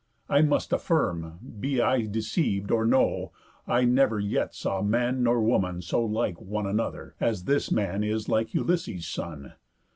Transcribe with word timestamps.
I 0.29 0.41
must 0.41 0.73
affirm, 0.73 1.37
be 1.59 1.79
I 1.79 2.07
deceiv'd 2.07 2.71
or 2.71 2.85
no, 2.87 3.33
I 3.67 3.83
never 3.85 4.19
yet 4.19 4.55
saw 4.55 4.81
man 4.81 5.21
nor 5.21 5.43
woman 5.43 5.83
so 5.83 6.03
Like 6.03 6.41
one 6.41 6.65
another, 6.65 7.13
as 7.19 7.43
this 7.43 7.71
man 7.71 8.03
is 8.03 8.27
like 8.27 8.55
Ulysses' 8.55 9.05
son. 9.05 9.53